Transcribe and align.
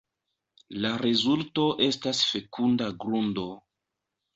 La 0.85 0.93
rezulto 1.03 1.67
estas 1.91 2.25
fekunda 2.33 2.93
grundo. 3.07 3.51